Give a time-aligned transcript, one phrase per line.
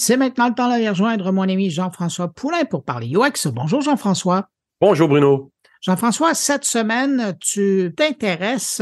[0.00, 3.48] C'est maintenant le temps d'aller rejoindre mon ami Jean-François Poulain pour parler UX.
[3.50, 4.48] Bonjour Jean-François.
[4.80, 5.50] Bonjour Bruno.
[5.80, 8.80] Jean-François, cette semaine, tu t'intéresses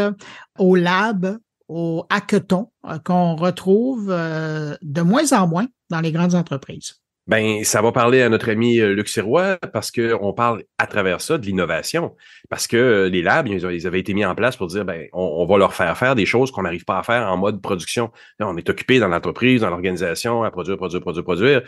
[0.58, 6.34] au lab, au hackathon euh, qu'on retrouve euh, de moins en moins dans les grandes
[6.34, 7.00] entreprises.
[7.26, 11.20] Ben, ça va parler à notre ami euh, Luc Sirois parce qu'on parle à travers
[11.20, 12.14] ça de l'innovation.
[12.48, 15.44] Parce que euh, les labs, ils avaient été mis en place pour dire, ben, on,
[15.44, 18.12] va leur faire faire des choses qu'on n'arrive pas à faire en mode production.
[18.38, 21.62] on est occupé dans l'entreprise, dans l'organisation, à produire, produire, produire, produire.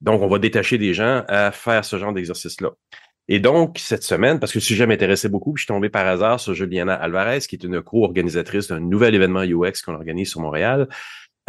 [0.00, 2.70] Donc, on va détacher des gens à faire ce genre d'exercice-là.
[3.28, 6.40] Et donc, cette semaine, parce que le sujet m'intéressait beaucoup, je suis tombé par hasard
[6.40, 10.88] sur Juliana Alvarez, qui est une co-organisatrice d'un nouvel événement UX qu'on organise sur Montréal.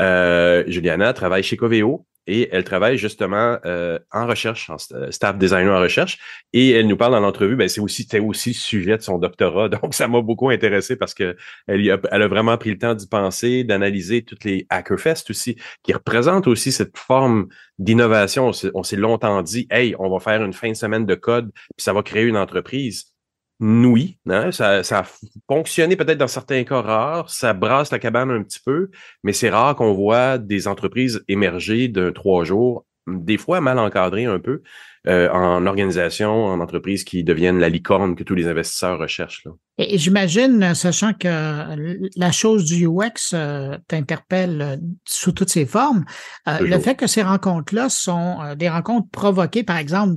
[0.02, 5.76] Euh, Juliana travaille chez Coveo, et elle travaille justement euh, en recherche, en staff designer
[5.76, 6.20] en recherche.
[6.54, 9.70] Et elle nous parle dans l'entrevue, ben c'est aussi aussi le sujet de son doctorat,
[9.82, 11.36] donc ça m'a beaucoup intéressé parce que
[11.68, 15.58] elle, a, elle a vraiment pris le temps d'y penser, d'analyser toutes les Hackerfest aussi,
[15.84, 17.48] qui représentent aussi cette forme
[17.80, 18.52] d'innovation.
[18.73, 21.84] On s'est longtemps dit, hey, on va faire une fin de semaine de code, puis
[21.84, 23.12] ça va créer une entreprise
[23.62, 25.06] hein, ça, ça a
[25.48, 28.90] fonctionné peut-être dans certains cas rares, ça brasse la cabane un petit peu,
[29.23, 34.26] mais c'est rare qu'on voit des entreprises émerger d'un trois jours, des fois mal encadrées
[34.26, 34.62] un peu,
[35.06, 39.44] euh, en organisation, en entreprise qui deviennent la licorne que tous les investisseurs recherchent.
[39.44, 39.52] Là.
[39.78, 46.06] Et, j'imagine, sachant que la chose du UX euh, t'interpelle euh, sous toutes ses formes,
[46.48, 50.16] le fait que ces rencontres-là sont des rencontres provoquées, par exemple,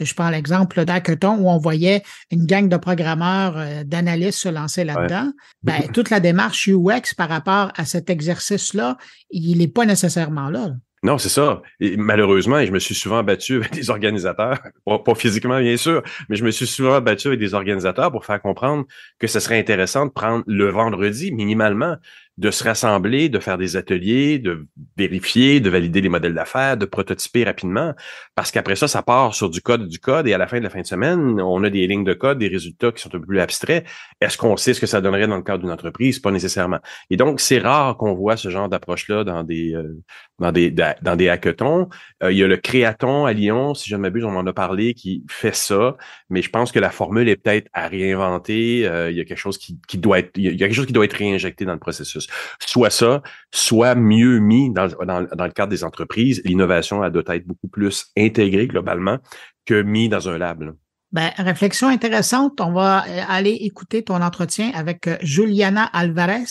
[0.00, 4.84] je prends l'exemple d'Hackathon où on voyait une gang de programmeurs, euh, d'analystes se lancer
[4.84, 5.32] là-dedans.
[5.62, 8.96] Ben, toute la démarche UX par rapport à cet exercice-là,
[9.30, 10.70] il n'est pas nécessairement là.
[11.04, 11.62] Non, c'est ça.
[11.80, 14.60] Et malheureusement, je me suis souvent battu avec des organisateurs,
[15.04, 18.40] pas, physiquement bien sûr, mais je me suis souvent battu avec des organisateurs pour faire
[18.40, 18.84] comprendre
[19.18, 21.96] que ce serait intéressant de prendre le vendredi minimalement
[22.38, 24.66] de se rassembler, de faire des ateliers, de
[24.96, 27.94] vérifier, de valider les modèles d'affaires, de prototyper rapidement,
[28.34, 30.64] parce qu'après ça, ça part sur du code, du code, et à la fin de
[30.64, 33.20] la fin de semaine, on a des lignes de code, des résultats qui sont un
[33.20, 33.86] peu plus abstraits.
[34.20, 36.20] Est-ce qu'on sait ce que ça donnerait dans le cadre d'une entreprise?
[36.20, 36.80] Pas nécessairement.
[37.10, 40.00] Et donc, c'est rare qu'on voit ce genre d'approche-là dans des euh,
[40.38, 41.88] dans des dans des hackathons.
[42.22, 44.52] Euh, il y a le Créaton à Lyon, si je ne m'abuse, on en a
[44.52, 45.96] parlé, qui fait ça,
[46.30, 48.86] mais je pense que la formule est peut-être à réinventer.
[48.86, 50.86] Euh, il y a quelque chose qui, qui doit être, il y a quelque chose
[50.86, 52.21] qui doit être réinjecté dans le processus.
[52.60, 53.22] Soit ça,
[53.52, 56.42] soit mieux mis dans, le cadre des entreprises.
[56.44, 59.18] L'innovation, doit être beaucoup plus intégrée globalement
[59.66, 60.72] que mis dans un lab.
[61.12, 62.60] Ben, réflexion intéressante.
[62.60, 66.44] On va euh, aller écouter ton entretien avec euh, Juliana Alvarez.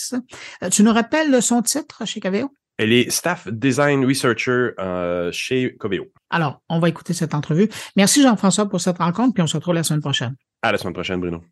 [0.63, 2.53] Euh, tu nous rappelles son titre chez Coveo?
[2.77, 4.69] Elle est Staff Design Researcher
[5.31, 6.05] chez Coveo.
[6.31, 7.69] Alors, on va écouter cette entrevue.
[7.95, 10.35] Merci Jean-François pour cette rencontre, puis on se retrouve la semaine prochaine.
[10.63, 11.43] À la semaine prochaine, Bruno.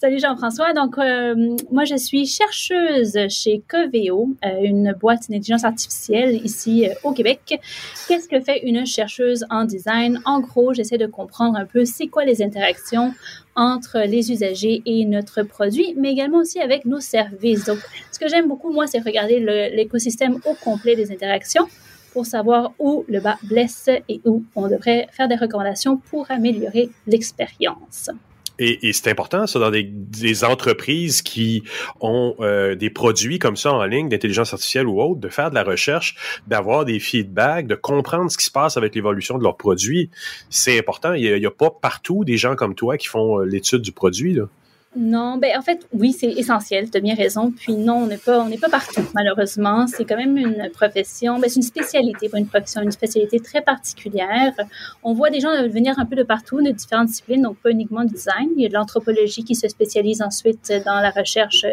[0.00, 0.72] Salut Jean-François.
[0.72, 6.94] Donc, euh, moi, je suis chercheuse chez Coveo, euh, une boîte d'intelligence artificielle ici euh,
[7.04, 7.60] au Québec.
[8.08, 10.18] Qu'est-ce que fait une chercheuse en design?
[10.24, 13.12] En gros, j'essaie de comprendre un peu c'est quoi les interactions
[13.56, 17.66] entre les usagers et notre produit, mais également aussi avec nos services.
[17.66, 19.38] Donc, ce que j'aime beaucoup, moi, c'est regarder
[19.76, 21.66] l'écosystème au complet des interactions
[22.14, 26.88] pour savoir où le bas blesse et où on devrait faire des recommandations pour améliorer
[27.06, 28.08] l'expérience.
[28.62, 31.62] Et, c'est important, ça, dans des, entreprises qui
[32.00, 35.54] ont euh, des produits comme ça en ligne, d'intelligence artificielle ou autre, de faire de
[35.54, 36.14] la recherche,
[36.46, 40.10] d'avoir des feedbacks, de comprendre ce qui se passe avec l'évolution de leurs produits.
[40.50, 41.14] C'est important.
[41.14, 43.92] Il n'y a, a, pas partout des gens comme toi qui font euh, l'étude du
[43.92, 44.34] produit.
[44.34, 44.44] Là.
[44.96, 47.52] Non, ben en fait, oui, c'est essentiel, tu as bien raison.
[47.52, 49.86] Puis non, on n'est pas, on n'est pas partout, malheureusement.
[49.86, 53.62] C'est quand même une profession, ben, c'est une spécialité, pas une profession, une spécialité très
[53.62, 54.52] particulière.
[55.04, 58.02] On voit des gens venir un peu de partout, de différentes disciplines, donc pas uniquement
[58.02, 58.48] du design.
[58.56, 61.66] Il y a de l'anthropologie qui se spécialise ensuite dans la recherche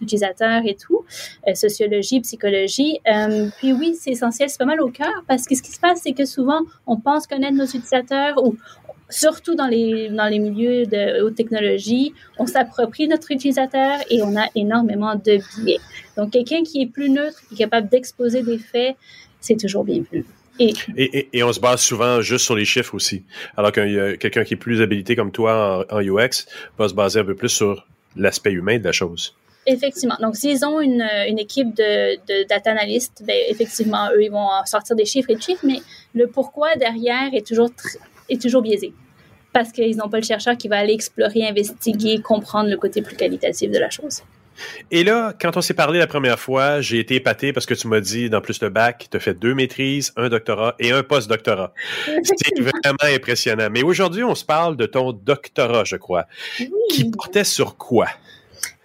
[0.00, 1.04] d'utilisateurs et tout,
[1.46, 3.00] euh, sociologie, psychologie.
[3.06, 5.80] Euh, puis oui, c'est essentiel, c'est pas mal au cœur parce que ce qui se
[5.80, 8.56] passe, c'est que souvent, on pense connaître nos utilisateurs ou
[9.10, 14.36] surtout dans les, dans les milieux de haute technologie, on s'approprie notre utilisateur et on
[14.36, 15.80] a énormément de biais.
[16.16, 18.96] Donc, quelqu'un qui est plus neutre, qui est capable d'exposer des faits,
[19.40, 20.24] c'est toujours bien plus.
[20.58, 23.24] Et, et, et, on se base souvent juste sur les chiffres aussi.
[23.56, 26.46] Alors que quelqu'un qui est plus habilité comme toi en, UX
[26.76, 29.34] va se baser un peu plus sur l'aspect humain de la chose.
[29.66, 30.16] Effectivement.
[30.20, 34.48] Donc, s'ils ont une, une équipe de, de data analystes, ben, effectivement, eux, ils vont
[34.66, 35.80] sortir des chiffres et des chiffres, mais
[36.14, 37.70] le pourquoi derrière est toujours
[38.30, 38.92] est toujours biaisé
[39.52, 43.16] parce qu'ils n'ont pas le chercheur qui va aller explorer, investiguer, comprendre le côté plus
[43.16, 44.22] qualitatif de la chose.
[44.90, 47.88] Et là, quand on s'est parlé la première fois, j'ai été épaté parce que tu
[47.88, 51.02] m'as dit, dans plus le bac, tu as fait deux maîtrises, un doctorat et un
[51.02, 51.72] post-doctorat.
[52.22, 53.68] C'est vraiment impressionnant.
[53.70, 56.26] Mais aujourd'hui, on se parle de ton doctorat, je crois,
[56.90, 58.08] qui portait sur quoi?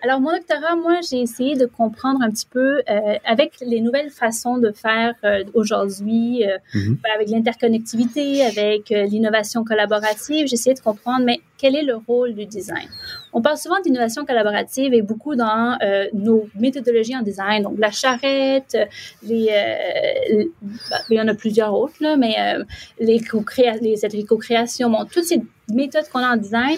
[0.05, 4.11] Alors, mon doctorat, moi, j'ai essayé de comprendre un petit peu euh, avec les nouvelles
[4.11, 6.99] façons de faire euh, aujourd'hui, euh, mhm.
[7.15, 12.45] avec l'interconnectivité, avec l'innovation collaborative, j'ai essayé de comprendre, mais quel est le rôle du
[12.45, 12.87] design?
[13.33, 15.75] On parle souvent d'innovation collaborative et beaucoup dans
[16.13, 18.77] nos méthodologies en design, donc la charrette,
[19.23, 19.47] les,
[20.91, 22.35] bah, il y en a plusieurs autres, là, mais
[22.99, 23.43] les, co
[23.81, 25.41] les ateliers co-création, bon, toutes ces
[25.73, 26.77] méthodes qu'on a en design,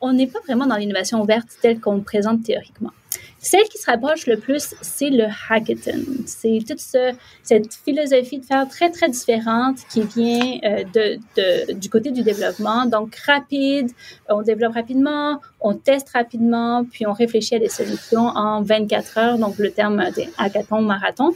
[0.00, 2.92] on n'est pas vraiment dans l'innovation ouverte telle qu'on le présente théoriquement.
[3.42, 6.04] Celle qui se rapproche le plus, c'est le hackathon.
[6.26, 12.10] C'est toute cette philosophie de faire très, très différente qui vient euh, de, du côté
[12.10, 12.84] du développement.
[12.84, 13.90] Donc, rapide,
[14.28, 19.38] on développe rapidement, on teste rapidement, puis on réfléchit à des solutions en 24 heures,
[19.38, 21.30] donc le terme des hackathon, marathon.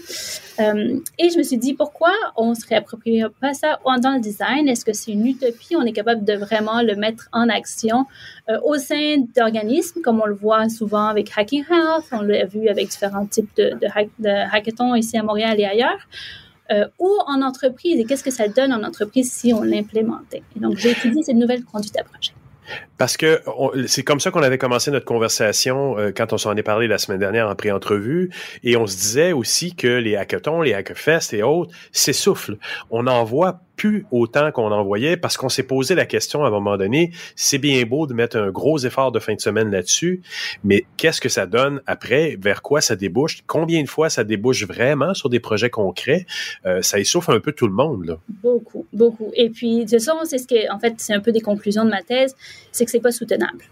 [0.61, 4.21] Euh, et je me suis dit, pourquoi on ne se réapproprie pas ça dans le
[4.21, 4.69] design?
[4.69, 5.75] Est-ce que c'est une utopie?
[5.75, 8.05] On est capable de vraiment le mettre en action
[8.51, 11.65] euh, au sein d'organismes, comme on le voit souvent avec Hacking
[12.13, 13.77] On l'a vu avec différents types de,
[14.19, 16.09] de, hackathons ici à Montréal et ailleurs,
[16.71, 20.43] euh, ou en entreprise, et qu'est-ce que ça donne en entreprise si on l'implémentait?
[20.57, 22.33] Donc, j'ai étudié cette nouvelle conduite à projet.
[22.97, 23.43] Parce que
[23.87, 26.99] c'est comme ça qu'on avait commencé notre conversation euh, quand on s'en est parlé la
[26.99, 28.31] semaine dernière en pré-entrevue.
[28.63, 32.57] Et on se disait aussi que les hackathons, les hackfests et autres s'essoufflent.
[32.91, 36.49] On en voit plus autant qu'on en voyait parce qu'on s'est posé la question à
[36.49, 39.71] un moment donné, c'est bien beau de mettre un gros effort de fin de semaine
[39.71, 40.23] là-dessus,
[40.63, 42.37] mais qu'est-ce que ça donne après?
[42.41, 43.43] Vers quoi ça débouche?
[43.47, 46.27] Combien de fois ça débouche vraiment sur des projets concrets?
[46.67, 48.19] Euh, ça essouffle un peu tout le monde.
[48.29, 49.31] Beaucoup, beaucoup.
[49.35, 51.85] Et puis, de toute façon, c'est ce que, en fait, c'est un peu des conclusions
[51.85, 52.35] de ma thèse,
[52.73, 53.65] c'est que c'est pas soutenable.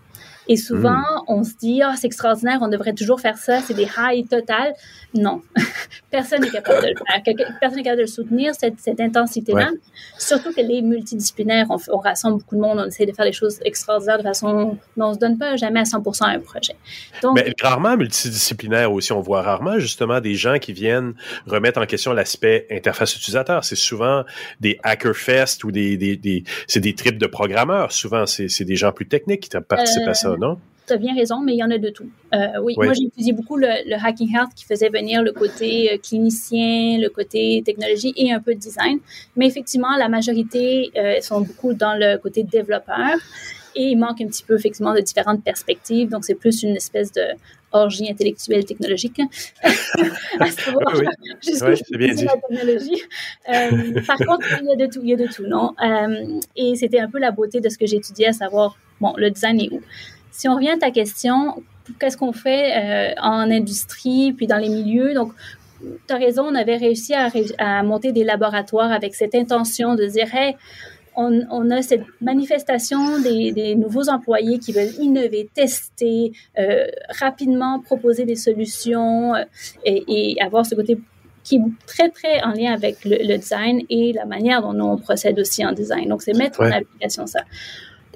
[0.48, 1.24] Et souvent, hmm.
[1.28, 4.74] on se dit, ah, c'est extraordinaire, on devrait toujours faire ça, c'est des highs totales.
[5.14, 5.42] Non,
[6.10, 7.46] personne n'est capable de le faire.
[7.60, 9.70] Personne n'est capable de le soutenir, cette, cette intensité-là.
[10.18, 11.66] Surtout qu'elle est multidisciplinaire.
[11.70, 14.78] On, on, rassemble beaucoup de monde, on essaie de faire des choses extraordinaires de façon.
[14.96, 16.74] Mais on ne se donne pas jamais à 100 à un projet.
[17.22, 19.12] Donc, Mais rarement multidisciplinaire aussi.
[19.12, 21.14] On voit rarement justement des gens qui viennent
[21.46, 23.64] remettre en question l'aspect interface utilisateur.
[23.64, 24.24] C'est souvent
[24.60, 27.92] des hackerfest ou des, des, des c'est des trips de programmeurs.
[27.92, 30.31] Souvent, c'est des gens plus techniques qui participent à ça.
[30.40, 30.54] Euh,
[30.86, 32.08] tu as bien raison, mais il y en a de tout.
[32.34, 35.98] Euh, oui, moi, j'ai étudié beaucoup le, Hacking Health qui faisait venir le côté euh,
[35.98, 38.98] clinicien, le côté technologie et un peu de design.
[39.36, 40.90] Mais effectivement, la majorité
[41.20, 43.16] sont beaucoup dans le côté développeur
[43.74, 46.10] et il manque un petit peu, effectivement, de différentes perspectives.
[46.10, 47.22] Donc, c'est plus une espèce de
[47.74, 49.20] orgie intellectuelle technologique.
[50.40, 51.06] à savoir oui.
[51.96, 52.24] bien dit.
[52.24, 53.02] La technologie.
[54.06, 55.74] par contre, il y a de tout, il y a de tout, non?
[56.56, 59.60] et c'était un peu la beauté de ce que j'étudiais, à savoir bon, le design
[59.60, 59.80] est où?
[60.32, 61.62] Si on revient à ta question,
[62.00, 65.14] qu'est-ce qu'on fait euh, en industrie puis dans les milieux?
[65.14, 65.32] Donc,
[66.08, 70.34] tu as raison, on avait réussi à, monter des laboratoires avec cette intention de dire,
[70.34, 70.56] hey,
[71.14, 76.86] on, a cette manifestation des, nouveaux employés qui veulent innover, tester, euh,
[77.20, 79.44] rapidement proposer des solutions euh,
[79.84, 80.98] et, avoir ce côté
[81.44, 84.96] qui est très, très en lien avec le, design et la manière dont nous, on
[84.96, 86.08] procède aussi en design.
[86.08, 87.40] Donc, c'est mettre en application ça.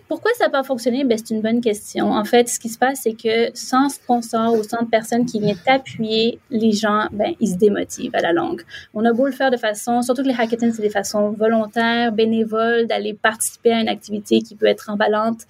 [0.08, 1.04] Pourquoi ça n'a pas fonctionné?
[1.04, 2.12] Ben, c'est une bonne question.
[2.12, 5.56] En fait, ce qui se passe, c'est que sans sponsor ou sans personne qui vient
[5.64, 8.62] t'appuyer, les gens, ben, ils se démotivent à la longue.
[8.94, 12.12] On a beau le faire de façon, surtout que les hackathons, c'est des façons volontaires,
[12.12, 15.40] bénévoles, d'aller participer à une activité qui peut être emballante.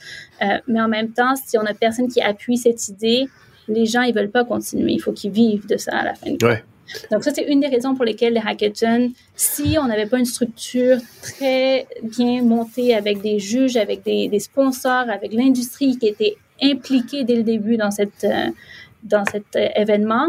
[0.43, 3.29] Euh, mais en même temps, si on a personne qui appuie cette idée,
[3.69, 4.93] les gens, ils veulent pas continuer.
[4.93, 6.31] Il faut qu'ils vivent de ça à la fin.
[6.43, 6.63] Ouais.
[7.11, 10.25] Donc ça, c'est une des raisons pour lesquelles les hackathons, si on n'avait pas une
[10.25, 17.25] structure très bien montée avec des juges, avec des, sponsors, avec l'industrie qui était impliquée
[17.25, 20.29] dès le début dans, euh, cet euh, événement,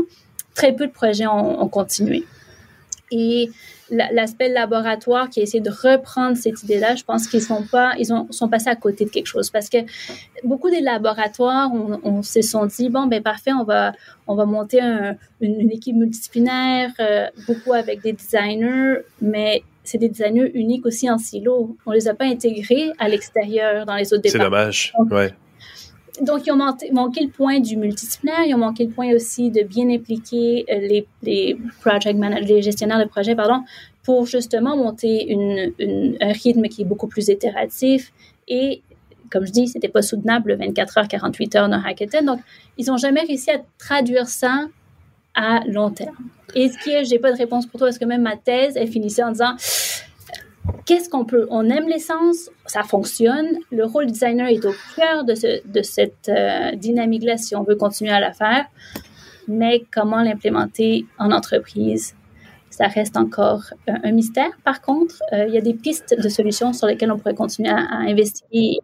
[0.55, 2.25] très peu de projets ont, ont continué.
[3.12, 3.50] Et
[3.89, 8.13] l'aspect laboratoire qui a essayé de reprendre cette idée-là, je pense qu'ils sont pas, ils
[8.13, 9.77] ont, sont passés à côté de quelque chose parce que
[10.44, 13.94] beaucoup des laboratoires, on, se sont dit bon ben parfait, on va,
[14.27, 14.82] on va monter
[15.41, 21.17] une, équipe multidisciplinaire, euh, beaucoup avec des designers, mais c'est des designers uniques aussi en
[21.17, 21.77] silo.
[21.86, 24.72] On les a pas intégrés à l'extérieur dans les autres départements.
[24.72, 25.34] C'est dommage, ouais
[26.21, 29.63] donc, ils ont manqué, le point du multidisciplinaire, ils ont manqué le point aussi de
[29.63, 33.63] bien impliquer euh, les, les gestionnaires de projet, pardon,
[34.03, 38.12] pour justement monter une, un rythme qui est beaucoup plus itératif
[38.47, 38.81] et
[39.29, 42.24] comme je dis, c'était pas soutenable 24 heures, 48 heures d'un hackathon.
[42.24, 42.39] Donc,
[42.77, 44.67] ils n'ont jamais réussi à traduire ça
[45.36, 46.15] à long terme.
[46.55, 48.77] Et ce qui est, j'ai pas de réponse pour toi parce que même ma thèse,
[48.77, 49.55] elle finissait en disant
[50.86, 53.57] qu'est-ce qu'on peut On aime l'essence, ça fonctionne.
[53.71, 55.33] Le rôle designer est au cœur de,
[55.65, 58.65] de cette euh, dynamique-là si on veut continuer à la faire.
[59.47, 62.15] Mais comment l'implémenter en entreprise
[62.77, 64.51] ça reste encore un mystère.
[64.63, 67.71] Par contre, euh, il y a des pistes de solutions sur lesquelles on pourrait continuer
[67.71, 68.77] à, investiguer.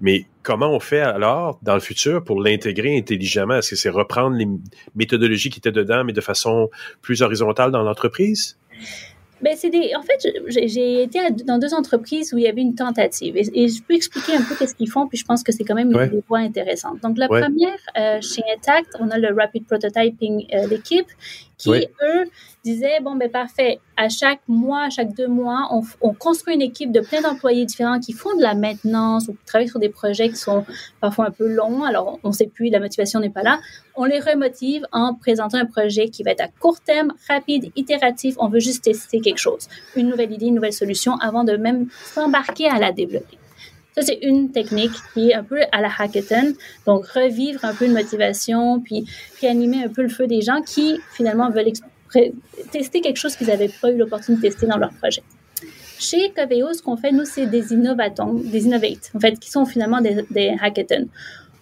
[0.00, 3.56] Mais comment on fait alors dans le futur pour l'intégrer intelligemment?
[3.56, 4.48] Est-ce que c'est reprendre les
[4.94, 6.70] méthodologies qui étaient dedans, mais de façon
[7.02, 8.56] plus horizontale dans l'entreprise?
[9.42, 9.92] Ben, c'est des.
[9.94, 13.82] En fait, j'ai été dans deux entreprises où il y avait une tentative et, je
[13.82, 16.08] peux expliquer un peu qu'est-ce qu'ils font, puis je pense que c'est quand même une
[16.08, 17.02] des voies intéressantes.
[17.02, 21.08] Donc, la première, euh, chez Intact, on a le Rapid Prototyping, euh, l'équipe,
[21.58, 22.24] qui, eux,
[22.64, 26.62] disaient, bon, ben parfait, à chaque mois, à chaque deux mois, on, on construit une
[26.62, 29.88] équipe de plein d'employés différents qui font de la maintenance ou qui travaillent sur des
[29.88, 30.64] projets qui sont
[31.00, 33.58] parfois un peu longs, alors on ne sait plus, la motivation n'est pas là.
[33.94, 38.34] On les remotive en présentant un projet qui va être à court terme, rapide, itératif.
[38.38, 41.88] On veut juste tester quelque chose, une nouvelle idée, une nouvelle solution avant de même
[42.04, 43.38] s'embarquer à la développer.
[43.96, 46.52] Ça, c'est une technique qui est un peu à la hackathon.
[46.84, 49.06] Donc, revivre un peu une motivation, puis
[49.40, 51.72] réanimer un peu le feu des gens qui, finalement, veulent
[52.70, 55.22] tester quelque chose qu'ils n'avaient pas eu l'opportunité de tester dans leur projet.
[55.98, 59.64] Chez Coveo, ce qu'on fait, nous, c'est des innovatons, des innovates, en fait, qui sont
[59.64, 61.08] finalement des, des hackathons.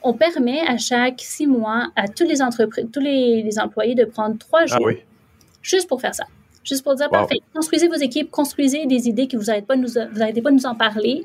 [0.02, 4.36] On permet à chaque six mois à tous les entreprises, tous les, employés de prendre
[4.38, 4.90] trois ah jours
[5.62, 6.24] juste pour faire ça.
[6.64, 9.82] Juste pour dire, parfait, construisez vos équipes, construisez des idées que vous n'arrêtez pas, de
[9.82, 11.22] nous, vous pas nous en parler.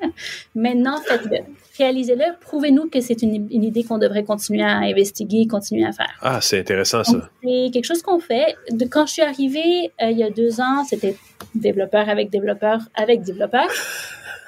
[0.54, 1.38] Maintenant, faites-le.
[1.78, 2.26] Réalisez-le.
[2.42, 6.12] Prouvez-nous que c'est une, idée qu'on devrait continuer à investiguer, continuer à faire.
[6.22, 7.30] Ah, c'est intéressant ça.
[7.42, 8.56] C'est quelque chose qu'on fait.
[8.72, 11.16] De, quand je suis arrivée euh, il y a deux ans, c'était
[11.56, 13.68] développeur avec développeur avec développeur.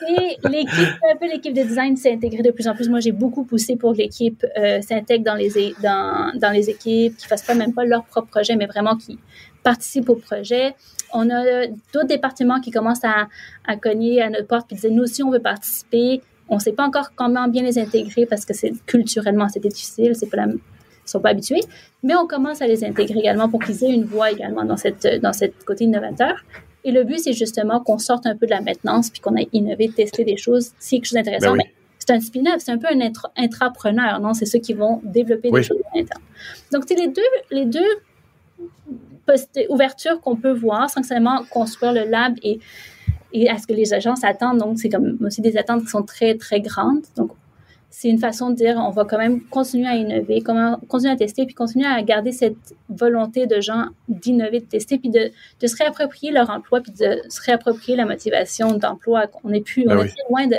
[0.09, 2.89] Et l'équipe, un peu l'équipe de design s'est intégrée de plus en plus.
[2.89, 7.15] Moi, j'ai beaucoup poussé pour que l'équipe euh, s'intègre dans les, dans, dans les équipes,
[7.15, 9.19] qui ne fassent pas même pas leur propre projet, mais vraiment qui
[9.63, 10.75] participent au projet.
[11.13, 13.27] On a d'autres départements qui commencent à,
[13.65, 16.21] à cogner à notre porte et disent, nous aussi, on veut participer.
[16.49, 20.15] On ne sait pas encore comment bien les intégrer parce que c'est culturellement, c'était difficile,
[20.15, 21.61] c'est pas la, ils sont pas habitués,
[22.03, 25.07] mais on commence à les intégrer également pour qu'ils aient une voix également dans cette
[25.21, 26.43] dans cette côté innovateur.
[26.83, 29.47] Et le but, c'est justement qu'on sorte un peu de la maintenance puis qu'on ait
[29.53, 30.71] innové, testé des choses.
[30.79, 31.55] C'est quelque chose d'intéressant.
[31.55, 31.63] Ben
[31.99, 32.99] c'est un spin-off, c'est un peu un
[33.37, 34.33] intrapreneur, non?
[34.33, 36.23] C'est ceux qui vont développer des choses à l'interne.
[36.73, 37.91] Donc, c'est les deux, les deux
[39.69, 42.59] ouverture qu'on peut voir sans seulement construire le lab et,
[43.33, 44.59] et à ce que les agences attendent.
[44.59, 47.03] Donc, c'est comme aussi des attentes qui sont très, très grandes.
[47.15, 47.31] Donc,
[47.93, 50.41] c'est une façon de dire on va quand même continuer à innover,
[50.87, 55.09] continuer à tester, puis continuer à garder cette volonté de gens d'innover, de tester, puis
[55.09, 55.29] de,
[55.59, 59.25] de, se réapproprier leur emploi, puis de se réapproprier la motivation d'emploi.
[59.43, 60.55] On est plus, ben on est loin de,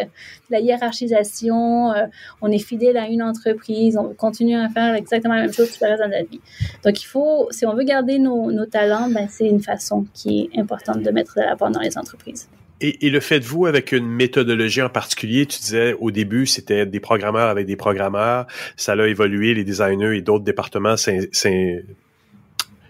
[0.50, 2.06] la hiérarchisation, euh,
[2.42, 5.78] on est fidèle à une entreprise, on continue à faire exactement la même chose tout
[5.82, 6.40] le reste de notre vie.
[6.84, 10.50] Donc il faut, si on veut garder nos, nos talents, ben, c'est une façon qui
[10.52, 12.50] est importante de mettre de l'avant dans les entreprises.
[12.82, 15.46] Et, le faites-vous avec une méthodologie en particulier?
[15.46, 18.48] Tu disais au début, c'était des programmeurs avec des programmeurs.
[18.76, 21.84] Ça a évolué, les designers et d'autres départements s'ingèrent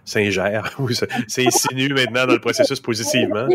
[1.29, 3.47] c'est insinue maintenant dans le processus positivement.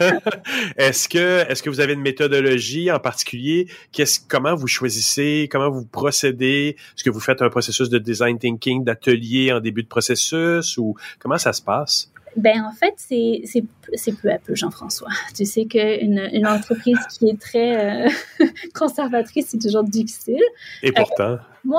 [0.76, 3.68] est-ce que est-ce que vous avez une méthodologie en particulier?
[3.92, 5.48] Qu'est-ce comment vous choisissez?
[5.50, 6.76] Comment vous procédez?
[6.96, 10.76] Est-ce que vous faites un processus de design thinking d'atelier en début de processus?
[10.76, 12.09] Ou comment ça se passe?
[12.36, 15.08] Ben en fait, c'est peu à peu, Jean-François.
[15.34, 18.08] Tu sais qu'une une entreprise qui est très euh,
[18.74, 20.42] conservatrice, c'est toujours difficile.
[20.82, 21.32] Et pourtant.
[21.32, 21.78] Euh, mon,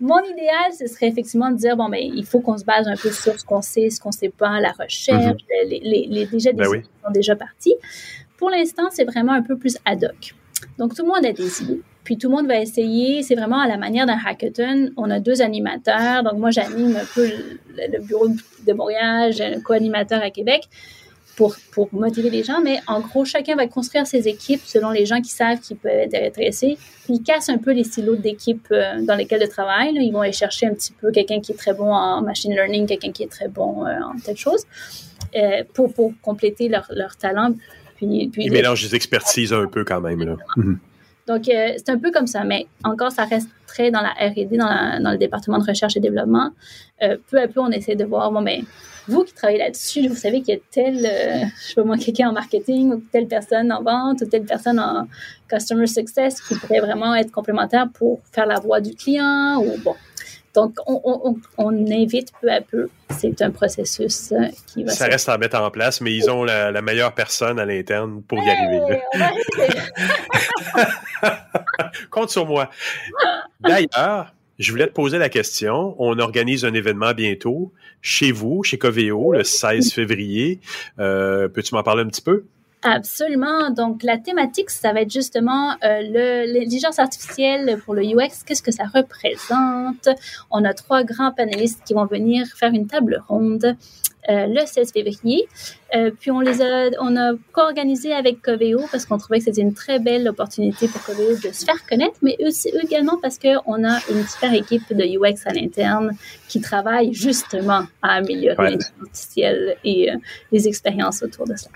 [0.00, 2.96] mon, idéal, ce serait effectivement de dire, bon, ben, il faut qu'on se base un
[2.96, 5.36] peu sur ce qu'on sait, ce qu'on sait pas, la recherche, mhm.
[5.68, 7.74] les, les, les, déjà des ben sont déjà partis.
[8.36, 10.34] Pour l'instant, c'est vraiment un peu plus ad hoc.
[10.78, 11.82] Donc, tout le monde a des idées.
[12.06, 13.24] Puis tout le monde va essayer.
[13.24, 14.90] C'est vraiment à la manière d'un hackathon.
[14.96, 16.22] On a deux animateurs.
[16.22, 17.28] Donc moi, j'anime un peu
[17.76, 19.32] le, bureau de Montréal.
[19.32, 20.68] J'ai un co-animateur à Québec
[21.34, 22.60] pour, pour motiver les gens.
[22.62, 25.90] Mais en gros, chacun va construire ses équipes selon les gens qui savent qu'ils peuvent
[25.90, 26.78] être intéressés.
[27.02, 29.96] Puis ils cassent un peu les silos d'équipes euh, dans lesquels ils travaillent.
[29.96, 32.86] Ils vont aller chercher un petit peu quelqu'un qui est très bon en machine learning,
[32.86, 34.64] quelqu'un qui est très bon euh, en telle chose
[35.34, 37.52] euh, pour, compléter leur, leur talent.
[37.96, 40.22] Puis, puis ils mélangent les expertises un peu quand même.
[40.22, 40.36] Là.
[41.26, 44.56] Donc, euh, c'est un peu comme ça, mais encore, ça reste très dans la R&D,
[44.56, 46.50] dans, dans, le département de recherche et développement.
[47.02, 48.62] Euh, peu à peu, on essaie de voir, bon, ben,
[49.08, 51.96] vous qui travaillez là-dessus, vous savez qu'il y a tel, euh, je sais pas moi,
[51.96, 55.06] quelqu'un en marketing ou telle personne en vente ou telle personne en
[55.48, 59.94] customer success qui pourrait vraiment être complémentaire pour faire la voix du client ou bon.
[60.56, 62.88] Donc, on, invite peu à peu.
[63.10, 64.92] C'est un processus euh, qui va.
[64.92, 68.38] Ça reste à mettre en place, mais ils ont la, meilleure personne à l'interne pour
[68.38, 69.00] y arriver.
[72.10, 72.70] Compte sur moi.
[73.60, 75.94] D'ailleurs, je voulais te poser la question.
[75.98, 80.60] On organise un événement bientôt chez vous, chez Coveo, le 16 février.
[80.98, 82.46] Euh, peux-tu m'en parler un petit peu?
[82.82, 83.70] Absolument.
[83.70, 86.02] Donc, la thématique, ça va être justement euh,
[86.46, 88.44] l'intelligence artificielle pour le UX.
[88.46, 90.08] Qu'est-ce que ça représente?
[90.50, 93.76] On a trois grands panélistes qui vont venir faire une table ronde
[94.28, 95.46] le 16 février.
[96.18, 99.72] puis on les a, on a co-organisé avec Coveo parce qu'on trouvait que c'était une
[99.72, 104.00] très belle opportunité pour Coveo de se faire connaître, mais aussi également parce qu'on a
[104.10, 106.10] une super équipe de UX à l'interne
[106.48, 108.78] qui travaille justement à améliorer ouais.
[109.00, 110.10] artificielle et
[110.50, 111.70] les expériences autour de ça.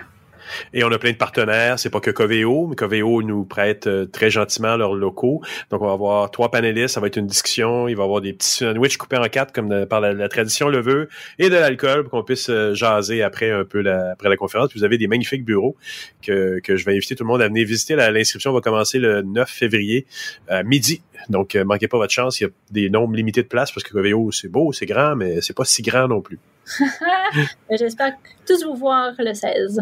[0.73, 1.78] Et on a plein de partenaires.
[1.78, 5.40] C'est pas que Coveo, mais Coveo nous prête euh, très gentiment leurs locaux.
[5.71, 6.95] Donc, on va avoir trois panélistes.
[6.95, 7.88] Ça va être une discussion.
[7.88, 10.80] Il va y avoir des petits sandwichs coupés en quatre, comme par la, tradition le
[10.80, 14.37] veut, et de l'alcool pour qu'on puisse euh, jaser après un peu la, après la
[14.37, 14.69] conférence.
[14.71, 15.76] Puis vous avez des magnifiques bureaux
[16.23, 17.97] que, je vais inviter tout le monde à venir visiter.
[17.97, 20.07] L'inscription va commencer le 9 février
[20.49, 21.02] à midi.
[21.28, 22.40] Donc, euh, manquez pas votre chance.
[22.40, 25.16] Il y a des nombres limités de places parce que Coveo, c'est beau, c'est grand,
[25.16, 26.38] mais c'est pas si grand non plus.
[27.71, 28.12] J'espère
[28.47, 29.80] tous vous voir le 16.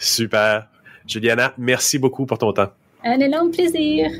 [0.00, 0.68] Super.
[1.06, 2.70] Juliana, merci beaucoup pour ton temps.
[3.04, 4.10] Un énorme plaisir.